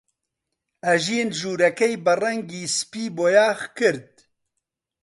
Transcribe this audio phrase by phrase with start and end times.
[0.85, 4.09] ئەژین ژوورەکەی بە ڕەنگی سپی بۆیاغ کرد.